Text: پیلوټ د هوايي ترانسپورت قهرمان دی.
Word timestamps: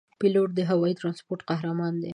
پیلوټ 0.19 0.49
د 0.55 0.59
هوايي 0.69 0.95
ترانسپورت 0.99 1.41
قهرمان 1.49 1.93
دی. 2.01 2.09